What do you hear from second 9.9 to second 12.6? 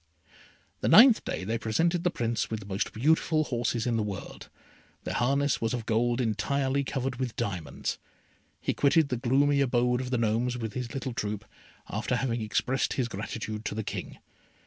of the Gnomes with his little troop, after having